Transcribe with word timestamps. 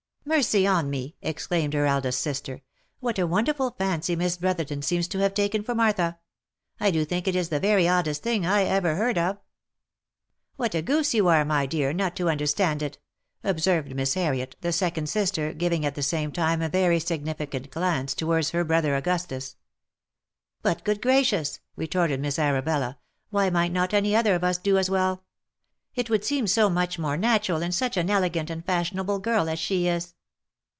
"Mercy 0.23 0.67
on 0.67 0.89
me!" 0.89 1.17
exclaimed 1.21 1.73
her 1.73 1.87
eldest 1.87 2.19
sister," 2.21 2.61
what 2.99 3.17
a 3.17 3.25
wonderful 3.27 3.71
fancy 3.71 4.15
Miss 4.15 4.37
Brotherton 4.37 4.83
seems 4.83 5.07
to 5.09 5.17
have 5.17 5.33
taken 5.33 5.63
for 5.63 5.73
Martha! 5.73 6.19
I 6.79 6.91
do 6.91 7.03
think 7.03 7.27
it 7.27 7.35
is 7.35 7.49
the 7.49 7.59
very 7.59 7.87
oddest 7.87 8.21
thing 8.21 8.45
I 8.45 8.61
ever 8.63 8.95
heard 8.95 9.17
of."" 9.17 9.39
What 10.57 10.75
a 10.75 10.83
goose 10.83 11.15
you 11.15 11.27
are, 11.27 11.43
my 11.43 11.65
dear, 11.65 11.91
not 11.91 12.15
to 12.17 12.29
understand 12.29 12.83
it!" 12.83 12.99
observed 13.43 13.95
Miss 13.95 14.13
Harriet, 14.13 14.55
the 14.61 14.71
second 14.71 15.09
sister, 15.09 15.53
giving 15.53 15.85
at 15.87 15.95
the 15.95 16.03
same 16.03 16.31
time 16.31 16.61
a 16.61 16.69
very 16.69 16.99
signifi 16.99 17.49
cant 17.49 17.71
glance 17.71 18.13
towards 18.13 18.51
her 18.51 18.63
brother 18.63 18.95
Augustus. 18.95 19.57
OF 20.63 20.63
MICHAEL 20.63 20.69
ARMSTRONG. 20.69 20.83
225" 20.85 20.85
But 20.85 20.85
good 20.85 21.01
gracious!" 21.01 21.59
retorted 21.75 22.19
Miss 22.21 22.37
Arabella, 22.39 22.99
why 23.31 23.49
might 23.49 23.73
not 23.73 23.93
any 23.93 24.15
other 24.15 24.35
of 24.35 24.43
us 24.43 24.59
do 24.59 24.77
as 24.77 24.89
well? 24.89 25.23
It 25.93 26.09
would 26.09 26.23
seem 26.23 26.47
so 26.47 26.69
much 26.69 26.97
more 26.97 27.17
natural 27.17 27.61
in 27.61 27.73
such 27.73 27.97
an 27.97 28.09
elegant 28.09 28.49
and 28.49 28.63
fashionable 28.65 29.19
girl 29.19 29.49
as 29.49 29.59
she 29.59 29.87
is." 29.89 30.13